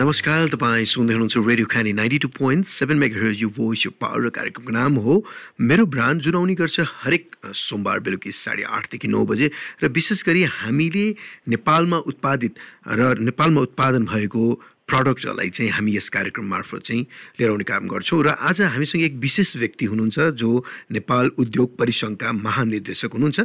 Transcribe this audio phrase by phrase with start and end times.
[0.00, 4.28] नमस्कार तपाईँ सुन्दै हुनुहुन्छ रेडियो खानी ninety two point seven mega your voice your power
[4.32, 5.14] कार्यक्रमको नाम हो।
[5.60, 9.50] मेरो ब्रान्ड जुन आउने गर्छ हरेक सोमबार बेलुकी साढे आठदेखि नौ बजे
[9.84, 11.04] र विशेष गरी हामीले
[11.52, 12.54] नेपालमा उत्पादित
[12.88, 14.44] र नेपालमा उत्पादन भएको
[14.90, 17.02] प्रडक्टहरूलाई चाहिँ हामी यस कार्यक्रम मार्फत चाहिँ
[17.38, 20.50] लिएर आउने काम गर्छौँ र आज हामीसँग एक विशेष व्यक्ति हुनुहुन्छ जो
[20.90, 23.38] नेपाल उद्योग परिसङ्घका महानिर्देशक हुनुहुन्छ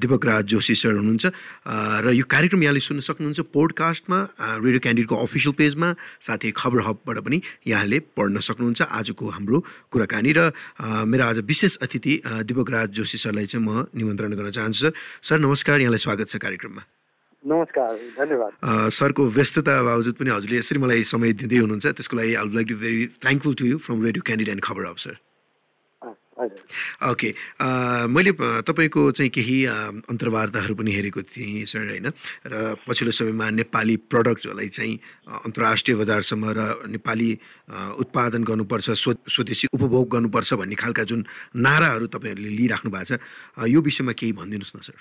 [0.00, 1.24] दिपक राज जोशी सर हुनुहुन्छ।
[2.04, 4.18] र यो कार्यक्रम यहाँले सुन्न सक्नुहुन्छ पोडकास्टमा
[4.64, 5.88] रेडियो क्यान्डिडको अफिसियल पेजमा
[6.26, 7.38] साथै खबर हबबाट पनि
[7.68, 9.58] यहाँले पढ्न सक्नुहुन्छ। आजको हाम्रो
[9.92, 10.40] कुराकानी र
[10.80, 12.14] मेरो आज विशेष अतिथि
[12.48, 14.92] दिपक राज जोशी सरलाई चाहिँ म निमन्त्रण गर्न चाहन्छु सर।
[15.28, 16.99] सर नमस्कार। यहाँलाई स्वागत छ कार्यक्रममा।
[17.44, 18.52] नमस्कार धन्यवाद।
[18.92, 22.76] सरको व्यस्तता बावजुद पनि हजुरले यसरी मलाई समय दिँदै हुनुहुन्छ। त्यसको लागि I like to
[22.76, 25.16] very thankful to you from radio candidate and खबर अफ सर
[27.08, 27.28] ओके
[28.08, 28.32] मैले
[28.68, 29.56] तपाईँको चाहिँ केही
[30.08, 32.08] अन्तर्वार्ताहरू पनि हेरेको थिएँ सर होइन?
[32.44, 34.94] र पछिल्लो समयमा नेपाली प्रडक्टहरूलाई चाहिँ
[35.44, 36.60] अन्तर्राष्ट्रिय बजारसम्म र
[36.92, 37.30] नेपाली
[38.00, 41.24] उत्पादन गर्नुपर्छ स्व स्वदेशी उपभोग गर्नुपर्छ भन्ने खालका जुन
[41.56, 44.96] नाराहरू तपाईँहरूले लिइराख्नु भएको छ यो विषयमा केही भनिदिनुहोस् न सर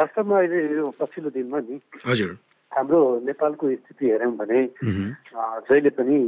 [0.00, 1.76] वास्तवमा अहिले यो पछिल्लो दिनमा नि
[2.08, 2.30] हजुर।
[2.72, 4.60] हाम्रो नेपालको स्थिति हेऱ्यौँ भने
[5.68, 6.18] जहिले पनि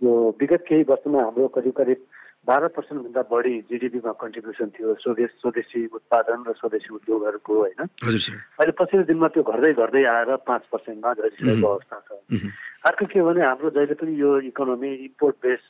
[0.00, 2.00] यो विगत केही वर्षमा हाम्रो करिब करिब
[2.44, 7.80] बाह्र पर्सेन्टभन्दा बढी जिडिपीमा कन्ट्रिब्युसन थियो स्वदेश स्वदेशी उत्पादन र स्वदेशी उद्योगहरूको होइन?
[8.04, 12.52] अहिले पछिल्लो दिनमा त्यो घट्दै घट्दै आएर पाँच पर्सेन्टमा झरिसकेको अवस्था छ।
[12.84, 15.62] अर्को के भने हाम्रो जहिले पनि यो इकोनोमी इम्पोर्ट बेस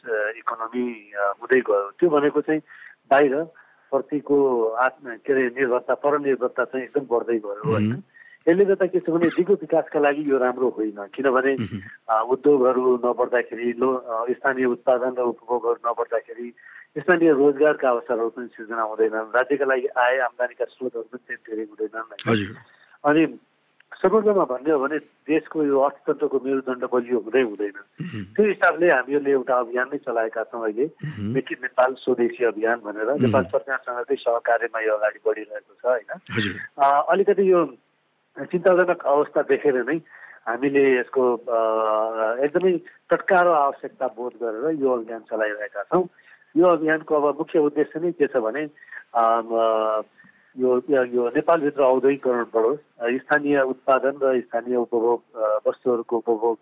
[0.42, 2.60] इकोनोमी हुँदै गयो। त्यो भनेको चाहिँ
[3.06, 3.34] बाहिर
[3.94, 4.36] प्रतिको
[4.86, 8.02] आत्म के अरे निर्भरता परनिर्भरता चाहिँ एकदम बढ्दै गयो होइन
[8.46, 11.52] यसले गर्दा के छ भने दिगो विकासका लागि यो राम्रो होइन किनभने
[12.28, 13.90] उद्योगहरू नबढ्दाखेरि लो
[14.36, 16.48] स्थानीय उत्पादन र उपभोगहरू नबढ्दाखेरि
[16.94, 22.54] स्थानीय रोजगारका अवसरहरू पनि सिर्जना हुँदैनन्। राज्यका लागि आय आम्दानीका स्रोतहरू पनि त्यति धेरै हुँदैनन्।
[23.04, 23.22] अनि
[24.04, 27.78] समग्रमा भन्ने हो भने देशको यो अर्थतन्त्रको मेरुदण्ड बलियो हुँदै हुँदैन।
[28.36, 30.86] त्यो हिसाबले हामीहरूले एउटा अभियान नै चलाएका छौँ अहिले।
[31.32, 36.10] मेक इन नेपाल स्वदेशी अभियान भनेर। नेपाल सरकारसँगकै सहकार्यमा यो अगाडि बढिरहेको छ होइन।
[36.84, 37.60] अलिकति यो
[38.36, 39.98] चिन्ताजनक अवस्था देखेर नै
[40.44, 41.22] हामीले यसको
[42.44, 42.72] एकदमै
[43.08, 46.04] तत्काल आवश्यकता बोध गरेर यो अभियान चलाइरहेका छौँ।
[46.54, 48.68] यो अभियानको अब मुख्य उद्देश्य नै के छ भने
[50.56, 52.80] यो यो नेपालभित्र औद्योगिकरण बढोस्
[53.20, 55.20] स्थानीय उत्पादन र स्थानीय उपभोग
[55.66, 56.56] वस्तुहरूको उपभोग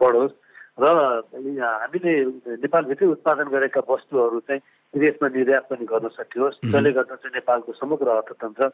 [0.00, 0.34] बढोस्।
[0.74, 2.12] र हामीले
[2.60, 4.60] नेपालभित्रै उत्पादन गरेका वस्तुहरू चाहिँ
[4.94, 8.64] विदेशमा निर्यात पनि गर्न सकियोस्। जसले गर्दा चाहिँ नेपालको समग्र अर्थतन्त्र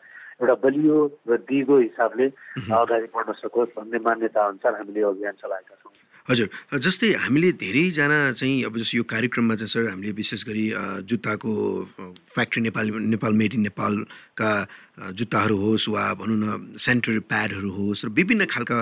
[0.40, 2.26] एउटा बलियो र दिगो हिसाबले
[2.72, 5.92] अगाडि बढ्न सकोस् भन्ने मान्यता अनुसार हामीले अभियान चलाएका छौँ।
[6.28, 6.48] हजुर।
[6.78, 10.64] जस्तै हामीले धेरैजना चाहिँ अब जस्तो यो कार्यक्रममा चाहिँ सर हामीले विशेष गरी
[11.08, 11.50] जुत्ताको
[12.34, 14.50] factory Nepal Nepal made in नेपालका
[15.16, 18.78] जुत्ताहरू होस् वा भनौँ न सेन्टरी प्याडहरू होस् र विभिन्न खालका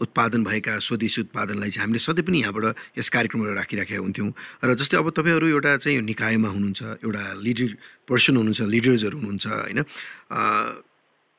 [0.00, 4.30] उत्पादन भएका स्वदेशी उत्पादनलाई चाहिँ हामीले सधैँ पनि यहाँबाट यस कार्यक्रमबाट राखिराखेका हुन्थ्यौँ।
[4.64, 7.70] र जस्तै अब तपाईँहरू एउटा चाहिँ निकायमा हुनुहुन्छ एउटा लिडर
[8.06, 9.78] पर्सन हुनुहुन्छ लिडर्सहरू हुनुहुन्छ होइन?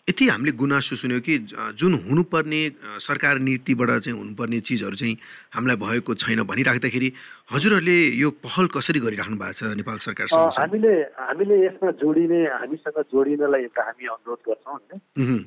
[0.10, 1.38] यति हामीले गुनासो सुन्यौँ कि
[1.78, 2.62] जुन हुनुपर्ने
[2.98, 5.16] सरकार नीतिबाट चाहिँ हुनुपर्ने चिजहरू चाहिँ
[5.54, 7.10] हामीलाई भएको छैन भनिराख्दाखेरि
[7.54, 13.62] हजुरहरूले यो पहल कसरी गरिराख्नु भएको छ नेपाल सरकार हामीले हामीले यसमा जोडिने हामीसँग जोडिनलाई
[13.70, 15.46] एउटा हामी अनुरोध गर्छौँ होइन?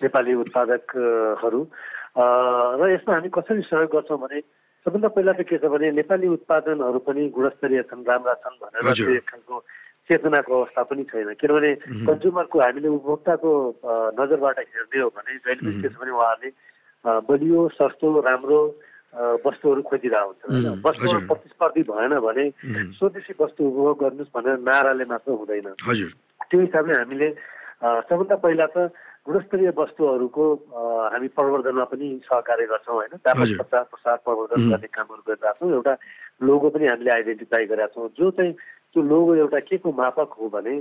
[0.00, 1.60] नेपाली उत्पादकहरू।
[2.80, 4.40] र यसमा हामी कसरी सहयोग गर्छौँ भने
[4.86, 8.88] सबभन्दा पहिला त के छ भने नेपाली उत्पादनहरू पनि गुणस्तरीय छन् राम्रा छन् भनेर
[9.20, 9.56] एक खालको
[10.10, 11.70] चेतनाको अवस्था पनि छैन। किनभने
[12.10, 13.50] कन्ज्युमरको हामीले उपभोक्ताको
[14.18, 16.50] नजरबाट हेर्ने हो भने जहिले पनि छ भने उहाँहरूले
[17.30, 18.60] बलियो सस्तो राम्रो
[19.46, 22.44] वस्तुहरू खोजिरहेको हुन्छ। वस्तुहरू प्रतिस्पर्धी भएन भने
[22.98, 27.28] स्वदेशी वस्तु उपभोग गर्नुहोस् भनेर नाराले मात्र हुँदैन। त्यो हिसाबले हामीले
[27.80, 28.92] सबभन्दा पहिला त
[29.26, 30.44] गुणस्तरीय वस्तुहरूको
[31.12, 33.12] हामी प्रवर्धनमा पनि सहकार्य गर्छौँ होइन?
[33.20, 35.94] व्यापक प्रचार प्रसार प्रवर्धन गर्ने कामहरू गरिरहेको छौँ एउटा
[36.40, 38.52] लोगो पनि हामीले आइडेन्टिफाई गरेका छौँ। जो चाहिँ
[38.90, 40.76] त्यो लोगो एउटा के को मापक हो भने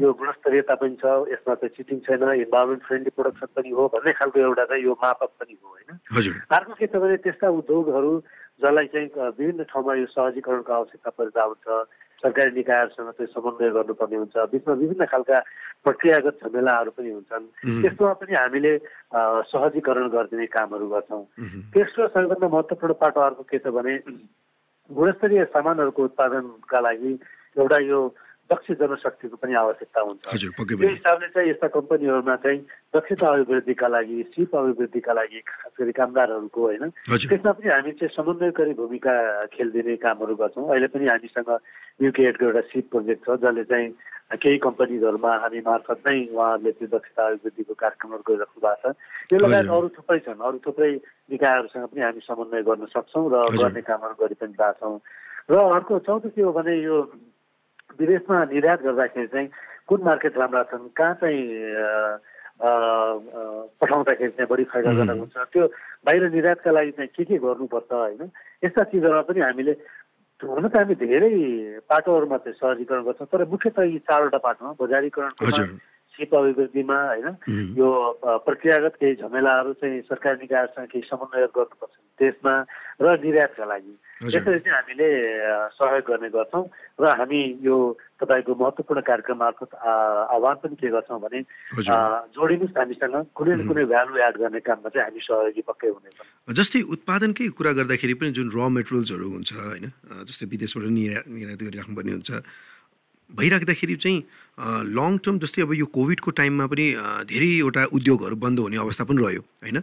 [0.00, 4.40] यो गुणस्तरीयता पनि छ यसमा चाहिँ चिटिङ छैन इन्भाइरोमेन्ट फ्रेन्डली प्रोडक्सन पनि हो भन्ने खालको
[4.40, 5.90] एउटा चाहिँ यो मापक पनि हो होइन?
[6.56, 8.12] अर्को के छ भने त्यस्ता उद्योगहरू
[8.60, 14.36] जसलाई चाहिँ विभिन्न ठाउँमा यो सहजीकरणको आवश्यकता परिरहेको हुन्छ सरकारी निकायहरूसँग चाहिँ समन्वय गर्नुपर्ने हुन्छ
[14.52, 15.38] बिचमा विभिन्न खालका
[15.84, 17.44] प्रक्रियागत झमेलाहरू पनि हुन्छन्।
[17.80, 18.72] त्यस्तोमा पनि हामीले
[19.52, 21.24] सहजीकरण गरिदिने कामहरू गर्छौँ।
[21.72, 23.96] तेस्रो सबैभन्दा महत्त्वपूर्ण पाटो अर्को के छ भने
[24.90, 27.12] गुणस्तरीय सामानहरूको उत्पादनका लागि
[27.58, 28.00] एउटा यो
[28.50, 32.58] दक्ष जनशक्तिको पनि आवश्यकता हुन्छ। त्यो हिसाबले चाहिँ यस्ता कम्पनीहरूमा चाहिँ
[32.94, 38.74] दक्षता अभिवृद्धिका लागि सिप अभिवृद्धिका लागि खास गरी कामदारहरूको होइन त्यसमा पनि हामी चाहिँ समन्वयकारी
[38.74, 39.14] भूमिका
[39.54, 41.50] खेलिदिने कामहरू गर्छौँ। अहिले पनि हामीसँग
[42.02, 43.88] युकेएडको एउटा सिप प्रोजेक्ट छ जसले चाहिँ
[44.34, 48.98] केही कम्पनीहरूमा हामी मार्फत नै उहाँहरूले त्यो दक्षता अभिवृद्धिको कार्यक्रमहरू गरिराख्नु भएको छ।
[49.30, 50.92] यो लगायत अरू थुप्रै छन् अरू थुप्रै
[51.30, 54.98] निकायहरूसँग पनि हामी समन्वय गर्न सक्छौँ र गर्ने कामहरू गरि पनि रहेका छौँ
[55.50, 56.98] र अर्को चौथो के हो भने यो
[57.98, 59.48] विदेशमा निर्यात गर्दाखेरि चाहिँ
[59.88, 61.42] कुन मार्केट राम्रा छन् कहाँ चाहिँ
[62.60, 65.66] पठाउँदाखेरि चाहिँ बढी फाइदाजनक हुन्छ त्यो
[66.06, 68.30] बाहिर निर्यातका लागि चाहिँ के के गर्नुपर्छ होइन?
[68.64, 69.74] यस्ता चिजहरूमा पनि हामीले
[70.40, 71.32] हुन त हामी धेरै
[71.88, 75.44] पाटोहरूमा चाहिँ सहजीकरण गर्छौँ तर मुख्यतः यी चारवटा पाटोमा बजारीकरणको
[76.14, 77.28] सिप अभिवृद्धिमा होइन?
[77.80, 77.88] यो
[78.44, 82.54] प्रक्रियागत केही झमेलाहरू चाहिँ सरकारी निकायहरूसँग केही समन्वय गर्नुपर्छ त्यसमा
[83.00, 85.08] र निर्यातका लागि। यसरी चाहिँ हामीले
[85.80, 86.64] सहयोग गर्ने गर्छौँ
[87.00, 87.76] र हामी यो
[88.20, 91.40] तपाईँको महत्त्वपूर्ण कार्यक्रम मार्फत आह्वान पनि के गर्छौँ भने
[92.36, 96.80] जोडिनुहोस् हामीसँग कुनै न कुनै भ्यालु एड गर्ने काममा चाहिँ हामी सहयोगी पक्कै हुनेछौँ। जस्तै
[96.94, 99.86] उत्पादनकै कुरा गर्दाखेरि पनि जुन र मेटेरियल्सहरू हुन्छ होइन
[100.28, 102.30] जस्तै विदेशबाट निर्यात निर्यात गरिराख्नुपर्ने हुन्छ
[103.30, 104.18] भइराख्दाखेरि चाहिँ
[104.60, 106.86] लङ टर्म जस्तै अब यो कोभिडको टाइममा पनि
[107.26, 109.78] धेरैवटा उद्योगहरू बन्द हुने अवस्था पनि रह्यो होइन?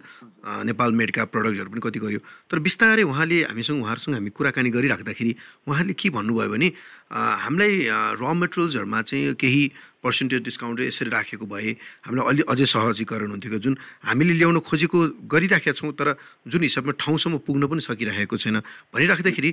[0.69, 5.33] नेपाल मेडका प्रडक्टहरू पनि कति गऱ्यो तर बिस्तारै उहाँले हामीसँग उहाँहरूसँग हामी कुराकानी गरिराख्दाखेरि
[5.67, 6.67] उहाँले के भन्नुभयो भने
[7.09, 7.73] हामीलाई
[8.21, 9.63] र मेटेरियल्सहरूमा चाहिँ केही
[10.07, 11.71] पर्सेन्टेज डिस्काउन्ट यसरी राखेको भए
[12.07, 13.75] हामीलाई अलि अझै सहजीकरण हुन्थ्यो जुन
[14.07, 16.15] हामीले ल्याउन खोजेको गरिराखेका छौँ तर
[16.47, 18.57] जुन हिसाबमा ठाउँसम्म पुग्न पनि सकिरहेको छैन।
[18.95, 19.49] भनिराख्दाखेरि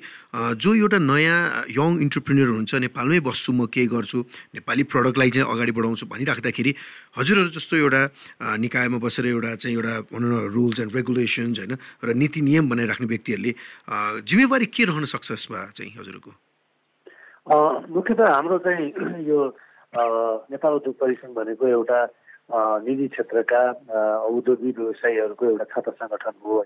[0.63, 4.19] जो एउटा नयाँ यङ इन्टरप्रिनियर हुन्छ नेपालमै बस्छु म केही गर्छु
[4.55, 6.73] नेपाली प्रडक्टलाई चाहिँ अगाडि बढाउँछु भनिराख्दाखेरि
[7.19, 8.03] हजुरहरू जस्तो एउटा
[8.63, 11.75] निकायमा बसेर एउटा चाहिँ एउटा भनौँ न रुल्स एन्ड रेगुलेसन्स होइन
[12.05, 13.53] र नीति नियम बनाइराख्ने व्यक्तिहरूले
[14.23, 16.31] जिम्मेवारी के रहन सक्छ यसमा चाहिँ हजुरको
[17.95, 18.89] मुख्यतः हाम्रो चाहिँ
[19.29, 19.39] यो
[19.95, 22.01] नेपाल उद्योग परिसङ्घ भनेको एउटा
[22.85, 23.61] निजी क्षेत्रका
[24.29, 26.61] औद्योगिक व्यवसायीहरूको एउटा छात्र सङ्गठन हो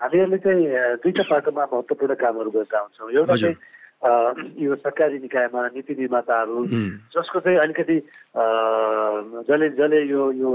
[0.00, 0.64] हामीहरूले चाहिँ
[1.02, 3.56] दुईवटा पाटोमा महत्त्वपूर्ण कामहरू गरेका हुन्छौँ एउटा चाहिँ
[4.60, 6.64] यो सरकारी निकायमा नीति निर्माताहरू
[7.14, 7.96] जसको चाहिँ अलिकति
[9.48, 10.50] जसले जसले यो यो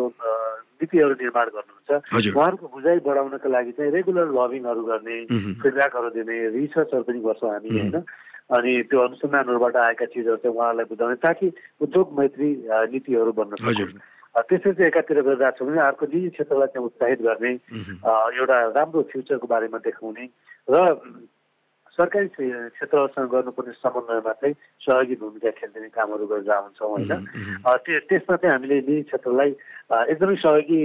[0.81, 1.89] नीतिहरू निर्माण गर्नुहुन्छ
[2.35, 5.17] उहाँहरूको बुझाइ बढाउनको लागि चाहिँ रेगुलर लभिङहरू गर्ने
[5.61, 7.95] फिडब्याकहरू दिने रिसर्चहरू पनि गर्छौँ हामी होइन।
[8.49, 11.47] अनि त्यो अनुसन्धानहरूबाट आएका चिजहरू चाहिँ उहाँहरूलाई बुझाउने ताकि
[11.85, 12.49] उद्योग मैत्री
[12.93, 13.93] नीतिहरू बन्न सकोस्
[14.49, 17.51] त्यसरी चाहिँ एकातिर गरिरहेको छ भने अर्को निजी क्षेत्रलाई चाहिँ उत्साहित गर्ने
[18.39, 20.25] एउटा राम्रो फ्युचरको बारेमा देखाउने
[20.69, 20.75] र
[21.93, 24.55] सरकारी क्षेत्रहरूसँग गर्नुपर्ने समन्वयमा चाहिँ
[24.85, 27.11] सहयोगी भूमिका खेलिदिने कामहरू गरेर हुन्छौँ होइन?
[28.07, 29.51] त्यसमा चाहिँ हामीले निजी क्षेत्रलाई
[30.13, 30.81] एकदमै सहयोगी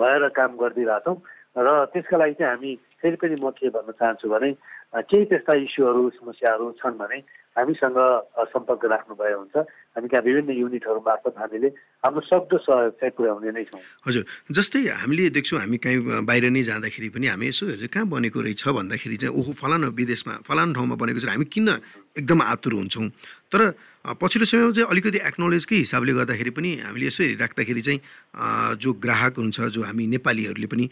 [0.00, 1.16] भएर काम गरिदिइरहेछौँ।
[1.56, 4.50] र त्यसका लागि चाहिँ हामी फेरि पनि म के भन्न चाहन्छु भने
[5.02, 7.18] केही त्यस्ता इस्युहरू समस्याहरू छन् भने
[7.60, 7.98] हामीसँग
[8.48, 9.56] सम्पर्क राख्नुभयो हुन्छ।
[9.92, 11.68] हामी त्यहाँ विभिन्न युनिटहरू मार्फत हामीले
[12.02, 16.62] हाम्रो सक्दो सहयोग चाहिँ पुर्याउने नै छौँ। हजुर जस्तै हामीले देख्छौँ हामी कहीँ बाहिर नै
[16.64, 21.20] जाँदाखेरि पनि हामी यसो कहाँ बनेको रहेछ भन्दाखेरि चाहिँ ओहो फलानु विदेशमा फलानु ठाउँमा बनेको
[21.20, 21.68] छ हामी किन
[22.16, 23.06] एकदम आतुर हुन्छौँ।
[23.52, 23.60] तर
[24.16, 28.00] पछिल्लो समयमा चाहिँ अलिकति एक्नोलेजकै हिसाबले गर्दाखेरि पनि हामीले यसो हेरिराख्दाखेरि चाहिँ
[28.80, 30.84] जो ग्राहक हुन्छ जो हामी नेपालीहरूले पनि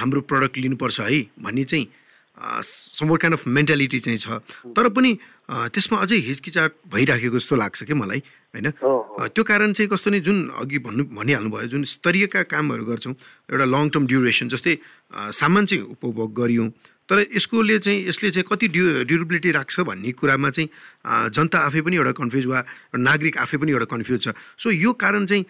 [0.00, 1.86] हाम्रो प्रडक्ट लिनुपर्छ है भन्ने चाहिँ
[2.38, 4.28] समर काइन्ड अफ मेन्टालिटी चाहिँ छ।
[4.72, 5.10] तर पनि
[5.48, 8.20] त्यसमा अझै हिचकिचाट भइराखेको जस्तो लाग्छ कि मलाई
[8.52, 8.68] होइन?
[9.32, 13.14] त्यो कारण चाहिँ कस्तो नि जुन अघि भन्नु भनिहाल्नुभयो जुन स्तरीयका कामहरू गर्छौँ
[13.48, 14.74] एउटा लङ टर्म ड्युरेसन जस्तै
[15.32, 16.68] सामान चाहिँ उपभोग गरियौँ
[17.08, 20.68] तर यसकोले चाहिँ यसले चाहिँ कति ड्यु ड्युरेबिलिटी राख्छ भन्ने कुरामा चाहिँ
[21.32, 22.60] जनता आफै पनि एउटा कन्फ्युज वा
[23.00, 24.28] नागरिक आफै पनि एउटा कन्फ्युज छ।
[24.60, 25.44] सो यो कारण चाहिँ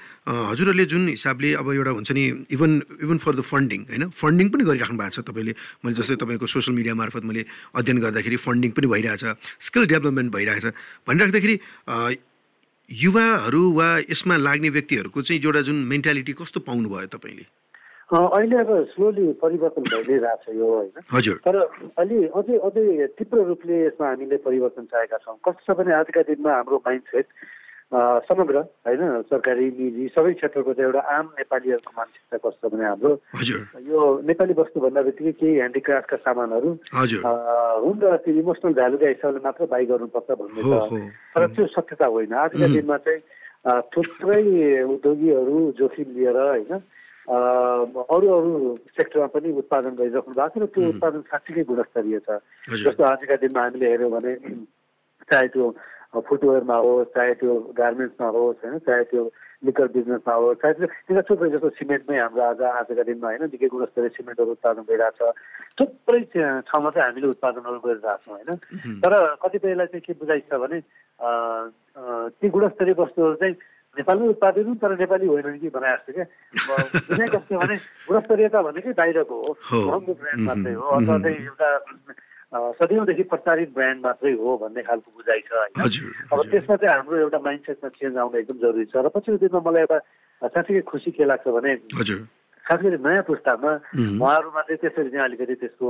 [0.54, 2.24] हजुरहरूले जुन हिसाबले अब एउटा हुन्छ नि
[2.54, 2.70] even
[3.02, 4.08] even for the funding होइन?
[4.14, 7.42] फन्डिङ पनि गरिराख्नु भएको छ तपाईँले। मैले जस्तै तपाईँको सोसियल मिडिया मार्फत मैले
[7.74, 9.24] अध्ययन गर्दाखेरि फन्डिङ पनि भइरहेछ
[9.58, 10.64] स्किल डेभलपमेन्ट भइरहेछ।
[11.10, 11.54] भनिराख्दाखेरि
[12.88, 17.57] युवाहरू वा यसमा लाग्ने व्यक्तिहरूको चाहिँ एउटा जुन मेन्टालिटी कस्तो पाउनुभयो तपाईँले?
[18.08, 20.96] अहिले अब स्लोली परिवर्तन भइ नै रहेछ यो होइन?
[21.44, 21.56] तर
[22.00, 26.52] अलि अझै अझै तीव्र रूपले यसमा हामीले परिवर्तन चाहेका छौँ। कस्तो छ भने आजका दिनमा
[26.56, 27.26] हाम्रो माइन्ड सेट
[28.28, 28.56] समग्र
[28.88, 29.28] होइन?
[29.28, 33.12] सरकारी निजी सबै क्षेत्रको चाहिँ एउटा आम नेपालीहरूको मानसिकता कस्तो भने हाम्रो।
[33.92, 39.68] यो नेपाली वस्तु भन्दा बित्तिकै केही ह्यान्डिक्राफ्टका सामानहरू हुन् र त्यो इमोसनल भ्यालुका हिसाबले मात्र
[39.68, 40.96] बाई गर्नुपर्छ भन्ने छ।
[41.36, 43.20] तर त्यो सत्यता होइन। आजका दिनमा चाहिँ
[43.92, 44.44] थुप्रै
[44.96, 46.72] उद्योगीहरू जोखिम लिएर होइन?
[47.28, 52.40] अरू अरू सेक्टरमा पनि उत्पादन गरिराख्नु भएको छ र त्यो उत्पादन साँच्चीकै गुणस्तरीय छ।
[52.82, 54.32] जस्तो आजका दिनमा हामीले हेऱ्यौँ भने
[55.28, 55.66] चाहे त्यो
[56.24, 59.22] फुटवेयरमा होस् चाहे त्यो गार्मेन्ट्समा होस् होइन चाहे त्यो
[59.66, 64.08] लिकर बिजनेसमा होस् चाहे त्यो थुप्रै जस्तो सिमेन्टमै हाम्रो आज आजका दिनमा होइन निकै गुणस्तरीय
[64.16, 65.36] सिमेन्टहरू उत्पादन भइरहेको छ।
[65.76, 66.20] थुप्रै
[66.64, 68.50] ठाउँमा चाहिँ हामीले उत्पादनहरू गरिरहेको छौँ होइन।
[69.04, 69.12] तर
[69.44, 70.78] कतिपयलाई चाहिँ के बुझाइन्छ भने
[72.40, 73.54] ती गुणस्तरीय वस्तुहरू चाहिँ
[73.96, 77.76] नेपालमै उत्पादन हुन् तर नेपाली होइन कि भने जस्तो क्या कस्तो भने
[78.08, 79.52] गुणस्तरीयता भनेकै बाहिरको हो।
[79.88, 81.68] महँगो ब्रान्ड मात्रै हो अथवा चाहिँ एउटा
[82.78, 85.74] सदैवदेखि प्रचारित ब्रान्ड मात्रै हो भन्ने खालको बुझाइ छ होइन।
[86.32, 89.60] अब त्यसमा चाहिँ हाम्रो एउटा माइन्ड सेटमा चेन्ज आउनु एकदम जरुरी छ। र पछिल्लो दिनमा
[89.66, 89.98] मलाई एउटा
[90.42, 91.76] साँच्चीकै खुसी के लाग्छ भने
[92.64, 95.88] खास गरी नयाँ पुस्तामा उहाँहरूमा चाहिँ त्यसरी चाहिँ अलिकति त्यसको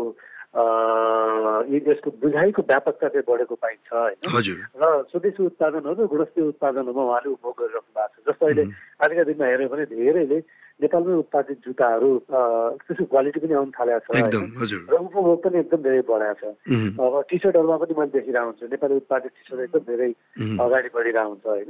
[0.57, 4.65] यसको बुझाइको व्यापकता चाहिँ बढेको पाइन्छ होइन?
[4.81, 8.65] र स्वदेशी उत्पादनहरू र गुणस्तरीय उत्पादनहरूमा उहाँले उपभोग गरिराख्नु भएको छ। जस्तो अहिले
[9.05, 10.39] आजका दिनमा हेऱ्यो भने धेरैले
[10.79, 16.39] नेपालमै उत्पादित जुत्ताहरू त्यसको क्वालिटी पनि आउनु थालेको छ। र उपभोग पनि एकदम धेरै बढाएको
[16.39, 16.55] छ।
[17.03, 21.31] अब टी सर्टहरूमा पनि मैले देखिरहेको हुन्छु। नेपाली उत्पादित टी सर्ट एकदम धेरै अगाडि बढिरहेको
[21.35, 21.69] हुन्छ होइन?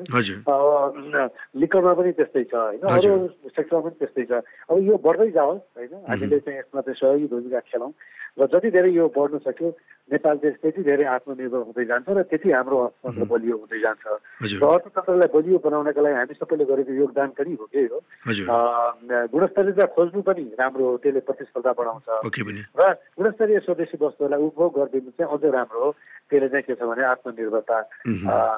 [1.57, 2.83] लिकरमा पनि त्यस्तै छ होइन?
[2.85, 3.11] अरू
[3.57, 4.33] सेक्टरमा पनि त्यस्तै छ।
[4.69, 5.93] अब यो बढ्दै जाओस् होइन?
[6.05, 7.93] हामीले चाहिँ यसमा चाहिँ सहयोगी भूमिका खेलौँ।
[8.39, 9.69] र जति धेरै यो बढ्न सक्यो
[10.09, 14.05] नेपाल देश त्यति धेरै आत्मनिर्भर हुँदै जान्छ र त्यति हाम्रो अर्थतन्त्र बलियो हुँदै जान्छ।
[14.57, 17.99] र अर्थतन्त्रलाई बलियो बनाउनका लागि हामी सबैले गरेको योगदान पनि हो के हो?
[18.25, 22.83] गुणस्तरीयता खोज्नु पनि राम्रो हो त्यसले प्रतिस्पर्धा बढाउँछ। र
[23.19, 25.91] गुणस्तरीय स्वदेशी वस्तुहरूलाई उपभोग गरिदिनु चाहिँ अझ राम्रो हो।
[26.29, 27.77] त्यसले चाहिँ के छ भने आत्मनिर्भरता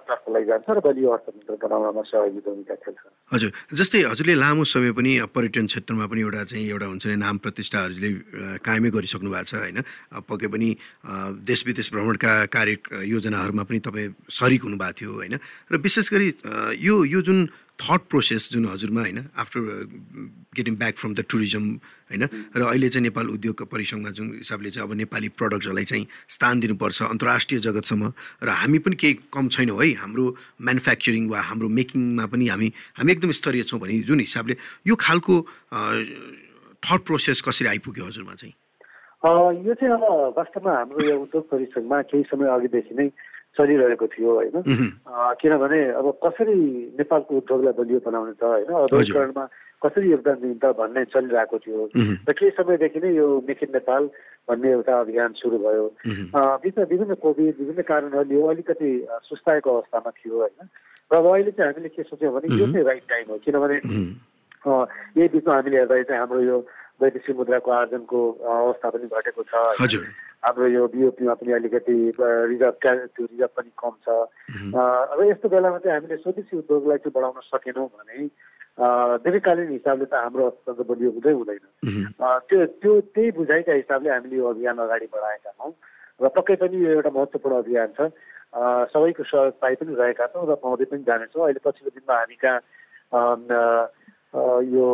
[0.07, 5.11] तर्फ लैजान्छ र बलियो अर्थतन्त्र बनाउनमा सहयोगी भूमिका खेल्छ। हजुर। जस्तै हजुरले लामो समय पनि
[5.30, 8.11] पर्यटन क्षेत्रमा पनि एउटा चाहिँ एउटा हुन्छ नि नाम प्रतिष्ठा हजुरले
[8.66, 9.78] कायमै गरिसक्नु भएको छ होइन?
[10.19, 10.69] पक्कै पनि
[11.42, 15.35] देश विदेश भ्रमणका कार्य योजनाहरूमा पनि तपाईँ सरिक हुनुभएको थियो होइन?
[15.73, 16.28] र विशेष गरी
[16.85, 17.49] यो यो जुन
[17.80, 19.61] थट प्रोसेस जुन हजुरमा होइन after
[20.52, 21.64] getting back from the tourism
[22.12, 22.25] होइन?
[22.52, 27.02] र अहिले चाहिँ नेपाल उद्योग परिसङ्घमा जुन हिसाबले चाहिँ अब नेपाली प्रडक्टहरूलाई चाहिँ स्थान दिनुपर्छ
[27.09, 28.12] अन्तर्राष्ट्रिय जगतसम्म
[28.44, 29.88] र हामी पनि केही कम छैनौँ है?
[29.97, 30.25] हाम्रो
[30.61, 32.68] म्यानुफ्याक्चरिङ वा हाम्रो मेकिङमा पनि हामी
[33.00, 34.54] हामी एकदम स्तरीय छौँ भने जुन हिसाबले
[34.87, 35.35] यो खालको
[36.85, 38.54] थट प्रोसेस कसरी आइपुग्यो हजुरमा चाहिँ?
[39.24, 43.08] यो चाहिँ अब वास्तवमा हाम्रो यो उद्योग परिषदमा केही समय अघिदेखि नै
[43.52, 44.56] चलिरहेको थियो होइन।
[45.36, 46.56] किनभने अब कसरी
[46.96, 49.44] नेपालको उद्योगलाई बलियो बनाउने त होइन औद्योगिकरणमा
[49.84, 54.02] कसरी योगदान दिन्छ भन्ने चलिरहेको थियो। र केही समयदेखि नै यो मेक इन नेपाल
[54.48, 55.84] भन्ने एउटा अभियान सुरु भयो।
[56.64, 58.90] बिचमा विभिन्न कोभिड विभिन्न कारणहरूले यो अलिकति
[59.28, 60.64] सुस्ताएको अवस्थामा थियो होइन।
[61.12, 65.28] र अब अहिले चाहिँ हामीले के सोच्यौँ भने यो चाहिँ राइट टाइम हो। किनभने यही
[65.28, 66.58] बिचमा हामीले हेर्दा चाहिँ हाम्रो यो
[67.00, 69.54] वैदेशिक मुद्राको आर्जनको अवस्था पनि घटेको छ।
[70.40, 74.09] हाम्रो यो बिओपीमा पनि अलिकति रिजर्भ त्यो रिजर्भ पनि कम छ।
[75.12, 78.19] अब यस्तो बेलामा चाहिँ हामीले स्वदेशी उद्योगलाई चाहिँ बढाउन सकेनौँ भने
[79.21, 81.64] दीर्घकालीन हिसाबले त हाम्रो अर्थतन्त्र बलियो हुँदै हुँदैन।
[82.49, 85.73] त्यो त्यो त्यही बुझाइका हिसाबले हामीले यो अभियान अगाडि बढाएका छौँ
[86.21, 88.09] र पक्कै पनि यो एउटा महत्त्वपूर्ण अभियान छ।
[88.92, 92.61] सबैको सहयोग पाइ पनि रहेका छौँ र पाउँदै पनि जानेछौँ। अहिले पछिल्लो दिनमा हामी कहाँ
[94.64, 94.87] यो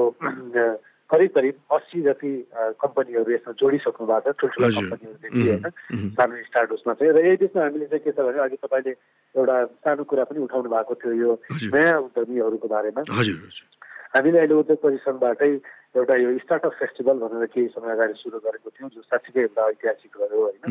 [1.10, 2.32] करिब करिब अस्सी जति
[2.82, 7.62] कम्पनीहरू यसमा जोडिसक्नु भएको छ ठुल्ठुला कम्पनीहरूदेखि होइन। सानो स्टार्ट उसमा चाहिँ र यही बिचमा
[7.62, 8.92] हामीले चाहिँ के छ भने अघि तपाईँले
[9.34, 11.30] एउटा सानो कुरा पनि उठाउनु भएको थियो यो
[11.70, 15.52] नयाँ उद्यमीहरूको बारेमा। हामीले अहिले उद्योग परिसङ्घबाटै
[15.96, 20.12] एउटा यो स्टार्टअप फेस्टिभल भनेर केही समय अगाडि सुरु गरेको थियौँ जो साँच्चीकै एउटा ऐतिहासिक
[20.16, 20.64] भयो होइन।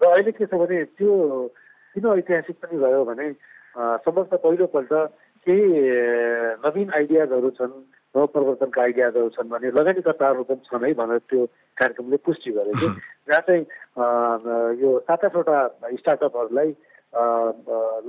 [0.00, 1.12] र अहिले के छ भने त्यो
[1.96, 3.26] किन ऐतिहासिक पनि भयो भने
[4.04, 4.92] सम्भवतः पहिलोपल्ट
[5.46, 5.64] केही
[6.64, 7.74] नवीन आइडियाजहरू छन्
[8.14, 12.88] नवप्रवर्तनका आइडियाजहरू छन् भने लगानीकर्ताहरू पनि छन् है भनेर त्यो कार्यक्रमले पुष्टि गरेको
[13.28, 13.64] जहाँ चाहिँ
[14.82, 15.58] यो सात आठवटा
[16.00, 16.70] स्टार्टअपहरूलाई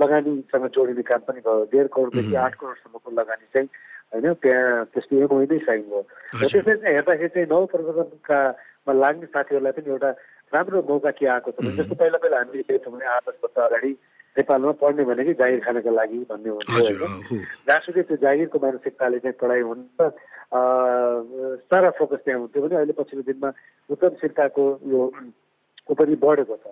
[0.01, 3.69] लगानीसँग जोडिने काम पनि भयो। डेढ करोडदेखि आठ करोडसम्मको लगानी चाहिँ
[4.13, 9.74] होइन त्यहाँ त्यसको एमओई नै साइन भयो र त्यसरी चाहिँ हेर्दाखेरि चाहिँ नवप्रवर्तनकामा लाग्ने साथीहरूलाई
[9.77, 10.09] पनि एउटा
[10.53, 13.57] राम्रो मौका के आएको छ भने जस्तो पहिला पहिला हामीले देख्छौँ भने आठ दस वर्ष
[13.65, 13.91] अगाडि
[14.35, 19.61] नेपालमा पढ्ने भनेकै जागिर खानको लागि भन्ने हुन्थ्यो होइन। जहाँसुकै त्यो जागिरको मानसिकताले चाहिँ पढाइ
[19.63, 19.99] हुन्छ
[21.71, 23.49] सारा फोकस त्यहाँ हुन्थ्यो भने अहिले पछिल्लो दिनमा
[23.89, 25.01] उद्यमशीलताको यो
[25.95, 26.65] पनि बढेको छ।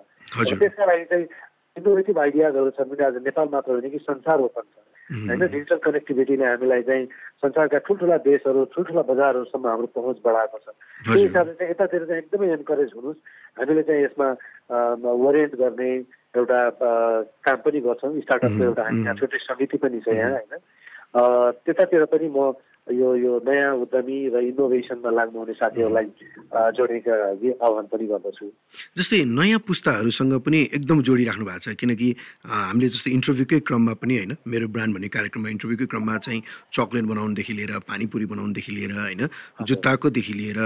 [0.60, 1.26] त्यसका लागि चाहिँ
[1.76, 6.44] इनोभेटिभ आइडियाजहरू छन् भने आज नेपाल मात्र होइन कि संसार ओपन छ। होइन डिजिटल कनेक्टिभिटीले
[6.44, 7.04] हामीलाई चाहिँ
[7.44, 10.66] संसारका ठुल्ठुला देशहरू ठुल्ठुला बजारहरूसम्म हाम्रो पहुँच बढाएको छ।
[11.04, 13.20] त्यही हिसाबले चाहिँ यतातिर चाहिँ एकदमै एन्करेज हुनुहोस्।
[13.60, 14.28] हामीले चाहिँ यसमा
[15.04, 15.90] वरिएन्ट गर्ने
[16.34, 16.60] एउटा
[17.44, 20.52] काम पनि गर्छौँ। स्टार्टअपको एउटा हामी छुट्टै समिति पनि छ यहाँ होइन।
[21.64, 22.52] त्यतातिर पनि म
[22.84, 26.08] यो यो नयाँ उद्यमी र इनोभेसनमा लाग्नुहुने साथीहरूलाई
[26.76, 28.46] जोड्नेका लागि आह्वान पनि गर्दछु।
[28.92, 32.08] जस्तै नयाँ पुस्ताहरूसँग पनि एकदम जोडिराख्नु भएको छ किनकि
[32.44, 36.40] हामीले जस्तै इन्टरभ्यूकै क्रममा पनि होइन मेरो ब्रान्ड भन्ने कार्यक्रममा इन्टरभ्यूकै क्रममा चाहिँ
[36.76, 39.22] चक्लेट बनाउनुदेखि लिएर पानीपुरी बनाउनुदेखि लिएर होइन
[39.64, 40.60] जुत्ताकोदेखि लिएर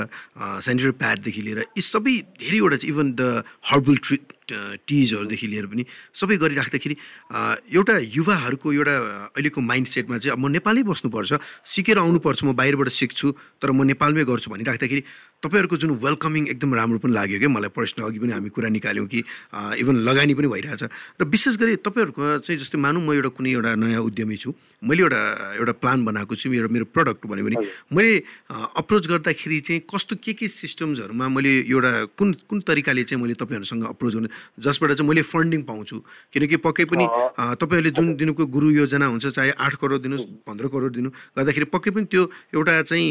[0.66, 3.22] सेनिटरी प्याडदेखि लिएर यी सबै धेरैवटा चाहिँ इभन द
[3.70, 4.18] हर्बल ट्री
[4.50, 6.96] टिजहरूदेखि लिएर पनि सबै गरिराख्दाखेरि
[7.74, 8.94] एउटा युवाहरूको एउटा
[9.36, 11.32] अहिलेको माइन्ड सेटमा चाहिँ अब म नेपालै बस्नुपर्छ
[11.66, 13.26] सिकेर आउनुपर्छ म बाहिरबाट सिक्छु
[13.60, 15.02] तर म नेपालमै गर्छु भनिराख्दाखेरि
[15.38, 19.06] तपाईँहरूको जुन वेलकमिङ एकदम राम्रो पनि लाग्यो क्या मलाई प्रश्न अघि पनि हामी कुरा निकाल्यौँ
[19.06, 19.18] कि
[19.78, 20.82] इभन लगानी पनि भइरहेछ।
[21.14, 24.50] र विशेष गरी तपाईँहरूको चाहिँ जस्तै मानौँ म एउटा कुनै एउटा नयाँ उद्यमी छु
[24.82, 25.20] मैले एउटा
[25.62, 27.56] एउटा प्लान बनाएको छु एउटा मेरो प्रडक्ट भन्यो भने
[27.94, 28.10] मैले
[28.50, 33.84] अप्रोच गर्दाखेरि चाहिँ कस्तो के के सिस्टम्सहरूमा मैले एउटा कुन कुन तरिकाले चाहिँ मैले तपाईँहरूसँग
[33.94, 34.28] अप्रोच गर्नु
[34.58, 35.96] जसबाट चाहिँ मैले फन्डिङ पाउँछु।
[36.34, 37.06] किनकि पक्कै पनि
[37.62, 41.90] तपाईँहरूले जुन दिनुको गुरु योजना हुन्छ चाहे आठ करोड दिनुहोस् पन्ध्र करोड दिनु गर्दाखेरि पक्कै
[41.94, 42.22] पनि त्यो
[42.54, 43.06] एउटा चाहिँ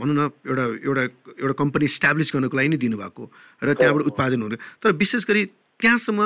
[0.00, 1.02] भनौँ न एउटा एउटा
[1.40, 3.24] एउटा कम्पनी इस्टाब्लिस गर्नको लागि नै दिनुभएको
[3.62, 5.42] र त्यहाँबाट उत्पादन हुनु तर विशेष गरी
[5.80, 6.20] त्यहाँसम्म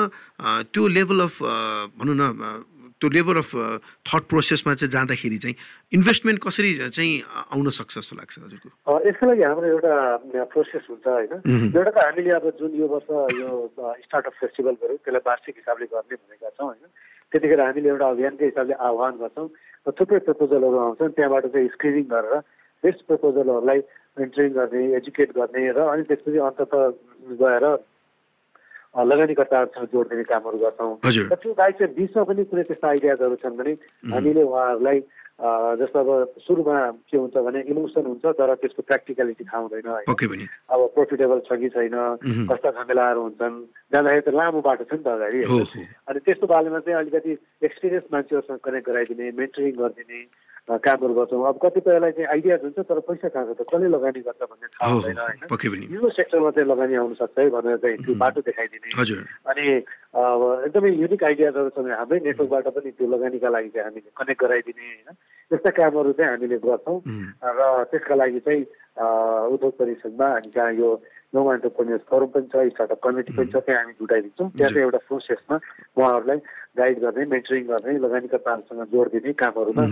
[0.69, 1.35] त्यो लेभल अफ
[1.97, 2.23] भनौँ न
[3.01, 3.51] त्यो लेभल अफ
[4.07, 5.55] थट प्रोसेसमा चाहिँ जाँदाखेरि चाहिँ
[5.91, 7.11] इन्भेस्टमेन्ट कसरी चाहिँ
[7.51, 8.69] आउन सक्छ जस्तो लाग्छ हजुरको?
[9.07, 11.33] यसको लागि हाम्रो एउटा प्रोसेस हुन्छ होइन।
[11.75, 13.09] एउटा त हामीले अब जुन यो वर्ष
[13.43, 13.49] यो
[14.07, 16.87] स्टार्टअप फेस्टिभल गऱ्यौँ त्यसलाई वार्षिक हिसाबले गर्ने भनेका छौँ होइन।
[17.31, 19.47] त्यतिखेर हामीले एउटा अभियानकै हिसाबले आह्वान गर्छौँ
[19.83, 22.35] र थुप्रै प्रपोजलहरू आउँछन्। त्यहाँबाट चाहिँ स्क्रिनिङ गरेर
[22.83, 23.79] बेस्ट प्रपोजलहरूलाई
[24.19, 26.73] मेन्टरिङ गर्ने एजुकेट गर्ने र अनि त्यसपछि अन्तत
[27.41, 27.65] गएर
[28.93, 33.73] लगानीकर्ताहरूसँग जोडिदिने कामहरू गर्छौँ। र त्यो बाहेक चाहिँ बिचमा पनि कुनै त्यस्ता आइडियाजहरू छन् भने
[34.13, 34.99] हामीले उहाँहरूलाई
[35.81, 36.09] जस्तो अब
[36.45, 36.77] सुरुमा
[37.09, 39.89] के हुन्छ भने इमोसन हुन्छ तर त्यसको प्र्याक्टिकलिटी थाहा हुँदैन
[40.69, 41.97] अब प्रोफिटेबल छ कि छैन
[42.53, 43.57] कस्ता झमेलाहरू हुन्छन्
[43.91, 45.41] जाँदाखेरि त लामो बाटो छ नि त अगाडि।
[46.05, 47.33] अनि त्यस्तो बारेमा चाहिँ अलिकति
[47.65, 50.21] एक्सपिरियन्स मान्छेहरूसँग कनेक्ट गराइदिने मेन्टरिङ गरिदिने
[50.63, 53.67] कामहरू गर्छौँ। अब कतिपयलाई चाहिँ आइडिया हुन्छ तर पैसा कहाँ छ त?
[53.67, 55.91] कसले लगानी गर्छ भन्ने थाहा हुँदैन होइन?
[55.91, 58.89] यो सेक्टरमा चाहिँ लगानी आउनु सक्छ है भनेर चाहिँ त्यो बाटो देखाइदिने।
[59.43, 59.65] अनि
[60.63, 64.83] एकदमै युनिक आइडियाजहरू छ भने हाम्रै नेटवर्कबाट पनि त्यो लगानीका लागि चाहिँ हामीले कनेक्ट गराइदिने
[64.87, 65.09] होइन?
[65.53, 68.61] यस्ता कामहरू चाहिँ हामीले गर्छौँ। र त्यसका लागि चाहिँ
[69.53, 70.89] उद्योग परिषदमा हामी जहाँ यो
[71.33, 74.99] नो एन्टरप्रेन्यर्स फोरम पनि छ स्टार्टअप कमिटी पनि छ त्यहाँ हामी जुटाइदिन्छौँ। त्यहाँ चाहिँ एउटा
[75.09, 75.55] प्रोसेसमा
[75.97, 76.39] उहाँहरूलाई
[76.77, 79.85] गाइड गर्ने मेन्टरिङ गर्ने लगानीकर्ताहरूसँग जोड दिने कामहरूमा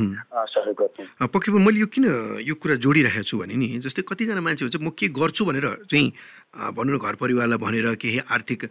[0.53, 2.05] सहयोग गर्छौँ। पक्कै मैले यो किन
[2.45, 6.09] यो कुरा जोडिरहेको छु भने नि जस्तै कतिजना मान्छे हुन्छ म के गर्छु भनेर चाहिँ
[6.51, 8.65] भनौँ न घर परिवारलाई भनेर केही आर्थिक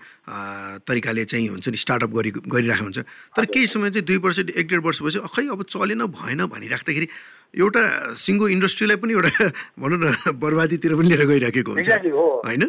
[0.84, 2.98] तरिकाले चाहिँ हुन्छ नि स्टार्टअप गरि गरिरहेको हुन्छ।
[3.36, 7.08] तर केही समय चाहिँ दुई वर्ष एक डेढ वर्षपछि खै अब चलेन भएन भनिराख्दाखेरि
[7.50, 9.30] एउटा सिङ्गो इन्डस्ट्रीलाई पनि एउटा
[9.74, 10.06] भनौँ न
[10.38, 11.90] बर्बादीतिर पनि लिएर गइराखेको हुन्छ।
[12.46, 12.62] होइन?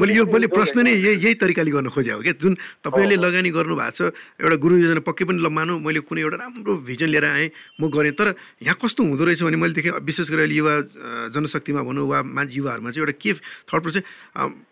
[0.00, 3.76] मैले यो मैले प्रश्न नै यही यही तरिकाले गर्न खोजेको क्या। जुन तपाईँले लगानी गर्नु
[3.76, 7.24] भएको छ एउटा गुरु योजना पक्कै पनि ल मानौँ मैले कुनै एउटा राम्रो भिजन लिएर
[7.24, 8.32] आएँ म गरेँ। तर
[8.64, 10.74] यहाँ कस्तो हुँदो रहेछ भने मैले देखेँ विशेष गरेर युवा
[11.36, 13.32] जनशक्तिमा भनौँ वा मान्छे युवाहरूमा चाहिँ एउटा के
[13.68, 14.02] थर्ड प्रोसेस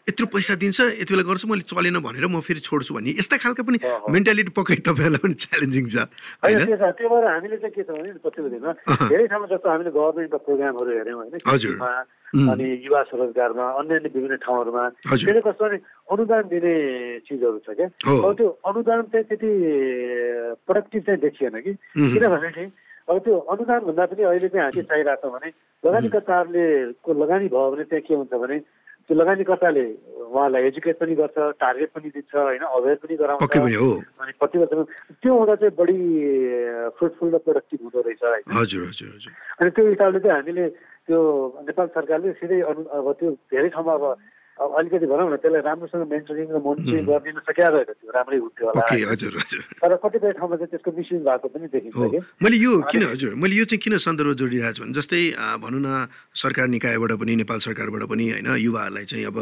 [0.09, 3.62] यत्रो पैसा दिन्छ यति बेला गर्छु मैले चलेन भनेर म फेरि छोड्छु भन्ने। यस्ता खालको
[3.62, 3.79] पनि
[4.11, 6.09] मेन्टालिटी पक्कै तपाईँहरूलाई पनि च्यालेन्जिङ छ।
[9.50, 11.40] जस्तो हामीले गभर्मेन्टका प्रोग्रामहरू हेऱ्यौँ होइन
[12.33, 15.78] अनि युवा स्वरोजगारमा अन्य अन्य विभिन्न ठाउँहरूमा। त्यसले कस्तो भने
[16.12, 16.74] अनुदान दिने
[17.28, 19.50] चिजहरू छ क्या। अब त्यो अनुदान चाहिँ त्यति
[20.66, 22.70] प्रोडक्टिभ चाहिँ देखिएन कि। किनभने चाहिँ
[23.11, 25.48] अब त्यो अनुदान भन्दा पनि अहिले चाहिँ हामी चाहिरहेको छ भने
[25.85, 26.66] लगानीकर्ताहरूले
[27.05, 28.57] को लगानी भयो भने त्यहाँ के हुन्छ भने
[29.09, 29.85] त्यो लगानीकर्ताले
[30.33, 34.73] उहाँलाई एजुकेट पनि गर्छ टार्गेट पनि दिन्छ होइन अवेर पनि गराउँछ। अनि कति वर्ष
[35.23, 35.99] त्यो हुँदा चाहिँ बढी
[36.97, 38.45] फ्रुटफुल र प्रोडक्टिभ हुँदो रहेछ होइन।
[39.61, 40.69] अनि त्यो हिसाबले चाहिँ हामीले
[41.07, 41.19] त्यो
[41.67, 44.05] नेपाल सरकारले सिधै अनु अब त्यो धेरै ठाउँमा अब
[44.61, 48.67] अब अलिकति भनौँ न त्यसलाई राम्रोसँग मेन्टेनिङ र मोनिटरिङ गरिदिन सकिया रहेछ त्यो राम्रै हुन्थ्यो
[48.69, 48.85] होला।
[49.81, 53.57] तर कतिपय ठाउँमा चाहिँ त्यसको मिसयुज भएको पनि देखिन्छ कि। मैले यो किन हजुर मैले
[53.57, 55.23] यो चाहिँ किन सन्दर्भ जोडिरहेको छु भने जस्तै
[55.57, 55.88] भनौँ न
[56.37, 59.38] सरकार निकायबाट पनि नेपाल सरकारबाट पनि होइन युवाहरूलाई चाहिँ अब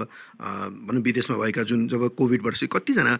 [0.88, 3.12] भनौँ विदेशमा भएका जुन जब कोभिडबाट चाहिँ कतिजना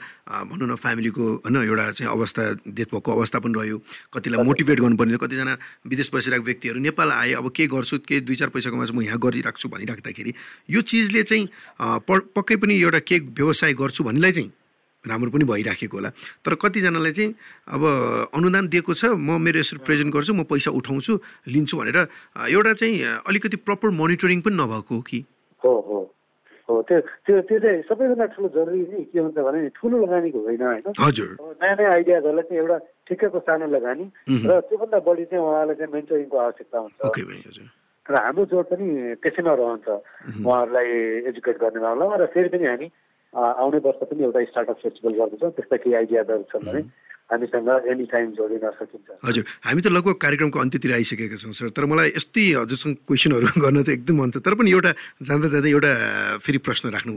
[0.46, 3.78] भनौँ न फ्यामिलीको होइन एउटा चाहिँ अवस्था डेथ भएको अवस्था पनि रह्यो।
[4.14, 5.54] कतिलाई मोटिभेट गर्नुपर्ने कतिजना
[5.90, 9.18] विदेश बसिरहेको व्यक्तिहरू नेपाल आए अब के गर्छु के दुई चार पैसा कमाउँछु म यहाँ
[9.18, 10.32] गरिराख्छु भनिराख्दाखेरि
[10.70, 11.44] यो चिजले चाहिँ
[11.80, 14.50] पक्कै पनि एउटा केक व्यवसाय गर्छु भन्नेलाई चाहिँ
[15.04, 16.10] राम्रो पनि भइराखेको होला।
[16.44, 17.32] तर कतिजनालाई चाहिँ
[17.72, 17.82] अब
[18.36, 21.12] अनुदान दिएको छ म मेरो यसरी प्रेजेन्ट गर्छु म पैसा उठाउँछु
[21.48, 21.98] लिन्छु भनेर
[22.52, 25.24] एउटा चाहिँ अलिकति प्रपर मोनिटरिङ पनि नभएको हो कि?
[25.64, 25.98] हो हो
[26.68, 30.62] हो त्यो त्यो त्यो चाहिँ सबैभन्दा ठुलो जरुरी नै के हुन्छ भने ठुलो लगानीको होइन
[30.62, 30.84] होइन?
[31.00, 32.76] हजुर। नयाँ नयाँ आइडियाजहरूलाई चाहिँ एउटा
[33.08, 37.79] ठिक्कैको सानो लगानी र त्योभन्दा बढी चाहिँ उहाँलाई चाहिँ मेन्टरिङको आवश्यकता हुन्छ।
[38.10, 38.86] र हाम्रो जोड पनि
[39.22, 39.86] त्यसैमा रहन्छ।
[40.42, 40.88] उहाँहरूलाई
[41.30, 42.86] एजुकेट गर्ने मामलामा र फेरि पनि हामी
[43.32, 46.82] आउने वर्ष पनि एउटा स्टार्टअप फेस्टिभल गर्दैछौँ त्यस्ता केही आइडियाजहरू छन् भने
[47.30, 51.86] हामीसँग एनी टाइम जोडिन सकिन्छ। हजुर हामी त लगभग कार्यक्रमको अन्त्यतिर आइसकेका छौँ सर। तर
[51.86, 54.90] मलाई यस्तै हजुरसँग क्वेसनहरू गर्न चाहिँ एकदम मन छ। तर पनि एउटा
[55.30, 55.92] जाँदा जाँदै एउटा
[56.42, 57.14] फेरि प्रश्न राख्नु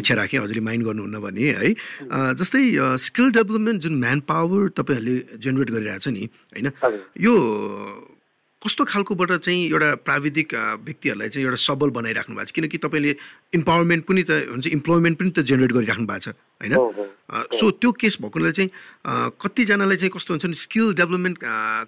[0.00, 1.70] इच्छा राखेँ हजुरले माइन्ड गर्नुहुन्न भने है।
[2.40, 2.64] जस्तै
[3.04, 6.24] स्किल डेभलपमेन्ट जुन म्यान पावर तपाईँहरूले जेनेरेट गरिरहेको छ नि
[6.56, 6.72] होइन
[7.20, 7.34] यो
[8.64, 10.54] कस्तो खालकोबाट चाहिँ एउटा प्राविधिक
[10.88, 12.52] व्यक्तिहरूलाई चाहिँ एउटा सबल बनाइराख्नु भएको छ?
[12.56, 13.12] किनकि तपाईँले
[13.60, 16.72] इम्पावरमेन्ट पनि त हुन्छ इम्प्लोइमेन्ट पनि त जेनेरेट गरिराख्नु भएको छ होइन?
[17.52, 18.70] सो त्यो केस भएकोले चाहिँ
[19.36, 21.38] कतिजनालाई चाहिँ कस्तो हुन्छ भने स्किल डेभलपमेन्ट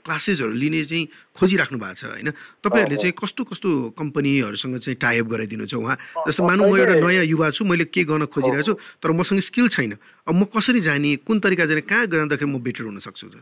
[0.05, 2.29] क्लासेसहरू लिने चाहिँ खोजिराख्नु भएको छ होइन?
[2.61, 5.97] तपाईँहरूले चाहिँ कस्तो कस्तो कम्पनीहरूसँग चाहिँ टाइप गराइदिनु छ उहाँ?
[6.29, 9.73] जस्तो मानौँ म एउटा नयाँ युवा छु मैले के गर्न खोजिरहेको छु तर मसँग स्किल
[9.73, 9.97] छैन।
[10.29, 13.41] अब म कसरी जाने कुन तरिका जाने कहाँ जाँदाखेरि म बेटर हुन सक्छु त?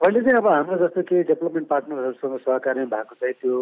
[0.00, 3.54] अहिले चाहिँ अब हाम्रो जस्तो केही डेभलपमेन्ट पार्टनरहरूसँग सहकार्य भएको चाहिँ त्यो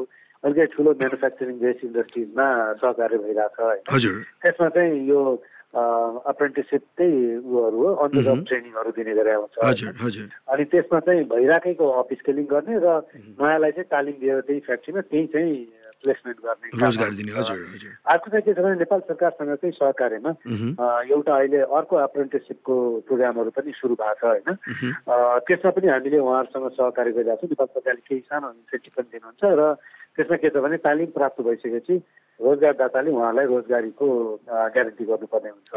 [0.45, 5.21] अलिकति ठुलो म्यानुफ्याक्चरिङ बेस इन्डस्ट्रिजमा सहकार्य भइरहेको छ होइन त्यसमा चाहिँ यो
[6.27, 12.19] अप्रेन्टिससिपकै उहरू हो अन द जब ट्रेनिङहरू दिने गरेर हुन्छ अनि त्यसमा चाहिँ भइरहेकैको अफिस
[12.19, 12.95] स्केलिङ गर्ने र
[13.41, 15.57] नयाँलाई चाहिँ तालिम दिएर त्यही फ्याक्ट्रीमा त्यही चाहिँ
[16.03, 20.31] प्लेसमेन्ट गर्ने रोजगार दिने हजुर हजुर। अर्को चाहिँ के छ भने नेपाल सरकारसँग चाहिँ सहकार्यमा
[21.15, 22.75] एउटा अहिले अर्को अप्रेन्टिससिपको
[23.07, 24.49] प्रोग्रामहरू पनि सुरु भएको छ होइन।
[25.47, 29.63] त्यसमा पनि हामीले उहाँहरूसँग सहकार्य गरिरहेको छौँ। नेपाल सरकारले केही सानो इन्सेन्टिभ पनि दिनुहुन्छ र
[30.17, 31.97] त्यसमा के छ भने तालिम प्राप्त भइसकेपछि
[32.41, 34.07] रोजगारदाताले उहाँलाई रोजगारीको
[34.47, 35.73] ग्यारेन्टी गर्नुपर्ने हुन्छ।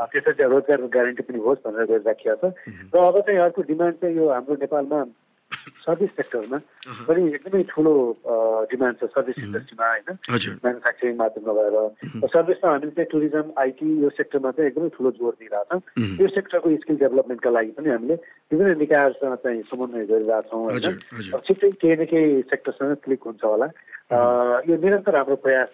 [0.00, 2.56] त्यसरी रोजगारको ग्यारेन्टी पनि होस् भनेर गरिराखिएको छ।
[2.92, 5.00] र अब चाहिँ अर्को डिमान्ड चाहिँ यो हाम्रो नेपालमा
[5.90, 6.58] सर्भिस सेक्टरमा
[7.10, 7.92] पनि एकदमै ठुलो
[8.70, 10.08] डिमान्ड छ सर्भिस इन्डस्ट्रीमा होइन?
[10.62, 11.76] म्यानुफ्याक्चरिङ मात्र नभएर।
[12.30, 16.66] सर्भिसमा हामीले चाहिँ टुरिज्म आइटी यो सेक्टरमा चाहिँ एकदमै ठुलो जोड दिइरहेको छ यो सेक्टरको
[16.82, 18.14] स्किल डेभलपमेन्टका लागि पनि हामीले
[18.54, 20.94] विभिन्न निकायहरूसँग चाहिँ समन्वय गरिरहेछौँ होइन?
[21.42, 23.66] छिट्टै केही न केही सेक्टरसँग क्लिक हुन्छ होला।
[24.70, 25.72] यो निरन्तर हाम्रो प्रयास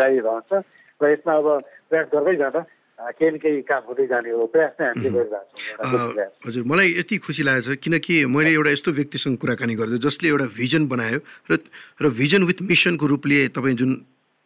[0.00, 0.52] जारी रहन्छ।
[1.00, 1.46] र यसमा अब
[1.90, 2.60] प्रयास गर्दै जाँदा
[2.98, 7.16] केही न केही काम हुँदै जाने हो प्रयास नै हामीले गरिरहेको छौँ हजुर मलाई यति
[7.26, 11.18] खुसी लागेको छ किनकि मैले एउटा यस्तो व्यक्तिसँग कुराकानी गर्छु जसले एउटा भिजन बनायो
[11.50, 11.58] र
[12.00, 13.92] र भिजन विथ मिसनको रूपले तपाईँ जुन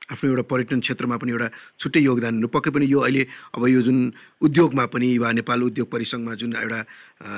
[0.09, 3.81] आफ्नो एउटा पर्यटन क्षेत्रमा पनि एउटा छुट्टै योगदान दिनु पक्कै पनि यो अहिले अब यो
[3.83, 3.99] जुन
[4.40, 6.81] उद्योगमा पनि वा नेपाल उद्योग परिसङ्घमा जुन एउटा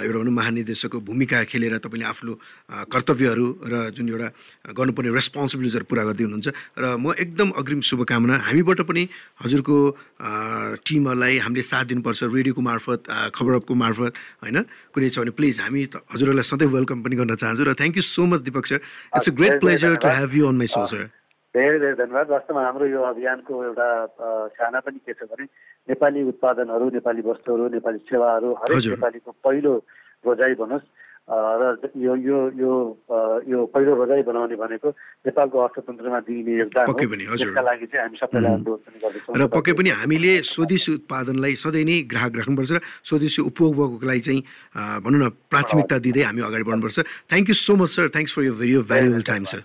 [0.00, 2.32] एउटा भनौँ महानिर्देशकको भूमिका खेलेर तपाईँले आफ्नो
[2.88, 4.28] कर्तव्यहरू र जुन एउटा
[4.70, 9.02] गर्नुपर्ने रेस्पोन्सिबिलिटिजहरू पुरा गर्दै हुनुहुन्छ र म एकदम अग्रिम शुभकामना हामीबाट पनि
[9.40, 9.76] हजुरको
[10.80, 13.00] टिमहरूलाई हामीले साथ दिनुपर्छ रेडियोको मार्फत
[13.34, 14.58] खबरको मार्फत होइन?
[14.94, 18.26] कुनै छ भने प्लिज हामी हजुरहरूलाई सधैँ वेलकम पनि गर्न चाहन्छौँ र thank you so
[18.26, 18.78] much Deepak sir
[19.16, 21.19] it's a great pleasure to have you on my show sir
[21.54, 23.88] धेरै धेरै धन्यवाद। वास्तवमा हाम्रो यो अभियानको एउटा
[24.54, 25.44] चाहना पनि के छ भने
[25.90, 29.72] नेपाली उत्पादनहरू नेपाली वस्तुहरू नेपाली सेवाहरू हरेक नेपालीको पहिलो
[30.24, 30.86] रोजाइ भनोस्
[31.30, 32.72] र यो यो यो
[33.46, 34.88] यो पहिलो रोजाइ बनाउने भनेको
[35.26, 39.90] नेपालको अर्थतन्त्रमा दिइने योगदान त्यसका लागि चाहिँ हामी सबैलाई अनुरोध पनि गर्दछौँ। र पक्कै पनि
[39.94, 44.42] हामीले स्वदेशी उत्पादनलाई सधैँ नै ग्राहक राख्नुपर्छ र स्वदेशी उपभोगको लागि चाहिँ
[45.06, 46.98] भनौँ न प्राथमिकता दिँदै हामी अगाडि बढ्नुपर्छ।
[47.30, 49.60] Thank you so much sir thanks for your very valuable time sir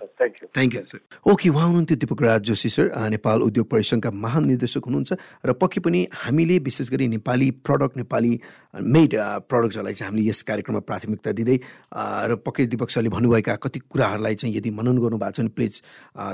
[0.54, 5.10] thank you sir okay उहाँ हुनुहुन्थ्यो दिपक राज जोशी सर नेपाल उद्योग परिसङ्घका महानिर्देशक हुनुहुन्छ।
[5.42, 8.32] र पक्कै पनि हामीले विशेष गरी नेपाली प्रडक्ट नेपाली
[8.76, 9.10] मेड
[9.50, 14.56] प्रडक्ट्सहरूलाई चाहिँ हामीले यस कार्यक्रममा प्राथमिकता दिँदै र पक्कै दिपक सरले भन्नुभएका कति कुराहरूलाई चाहिँ
[14.56, 15.80] यदि मनन गर्नुभएको छ भने प्लिज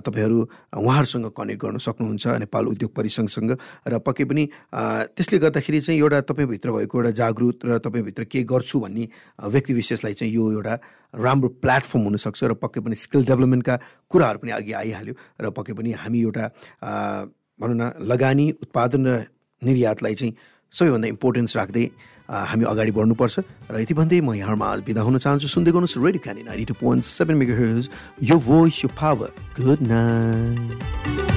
[0.02, 0.38] तपाईँहरू
[0.78, 3.50] उहाँहरूसँग कनेक्ट गर्न सक्नुहुन्छ नेपाल उद्योग परिसङ्घसँग
[3.86, 4.44] र पक्कै पनि
[5.16, 9.08] त्यसले गर्दाखेरि चाहिँ एउटा तपाईँभित्र भएको एउटा जागृत र तपाईँभित्र के गर्छु भन्ने
[9.48, 10.74] व्यक्ति विशेषलाई चाहिँ यो एउटा
[11.14, 13.76] राम्रो प्लेटफर्म हुनसक्छ र पक्कै पनि स्किल डेभलपमेन्टका
[14.10, 16.44] कुराहरू पनि अघि आइहाल्यो। र पक्कै पनि हामी एउटा
[17.60, 19.10] भनौँ न लगानी उत्पादन र
[19.62, 20.34] निर्यातलाई चाहिँ
[20.72, 21.84] सबैभन्दा इम्पोर्टेन्स राख्दै
[22.32, 23.36] हामी अगाडि बढ्नुपर्छ।
[23.70, 27.04] र यति भन्दै म यहाँमा बिदा हुन चाहन्छु। सुन्दै गर्नुहोस् radio Kayani ninety two point
[27.04, 27.54] seven mega
[28.24, 29.28] your voice your power
[29.60, 31.31] good night